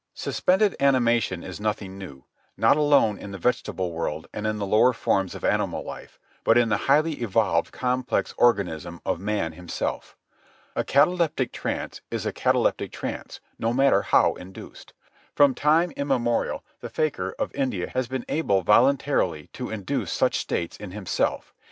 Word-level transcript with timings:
Suspended 0.15 0.75
animation 0.79 1.43
is 1.43 1.59
nothing 1.59 1.95
new, 1.99 2.25
not 2.57 2.75
alone 2.75 3.19
in 3.19 3.29
the 3.29 3.37
vegetable 3.37 3.91
world 3.91 4.27
and 4.33 4.47
in 4.47 4.57
the 4.57 4.65
lower 4.65 4.93
forms 4.93 5.35
of 5.35 5.43
animal 5.43 5.83
life, 5.85 6.17
but 6.43 6.57
in 6.57 6.69
the 6.69 6.77
highly 6.89 7.21
evolved, 7.21 7.71
complex 7.71 8.33
organism 8.35 8.99
of 9.05 9.19
man 9.19 9.51
himself. 9.51 10.17
A 10.75 10.83
cataleptic 10.83 11.51
trance 11.51 12.01
is 12.09 12.25
a 12.25 12.33
cataleptic 12.33 12.91
trance, 12.91 13.41
no 13.59 13.73
matter 13.73 14.01
how 14.01 14.33
induced. 14.33 14.93
From 15.35 15.53
time 15.53 15.91
immemorial 15.91 16.63
the 16.79 16.89
fakir 16.89 17.35
of 17.37 17.53
India 17.53 17.87
has 17.91 18.07
been 18.07 18.25
able 18.27 18.63
voluntarily 18.63 19.49
to 19.53 19.69
induce 19.69 20.11
such 20.11 20.39
states 20.39 20.77
in 20.77 20.89
himself. 20.89 21.53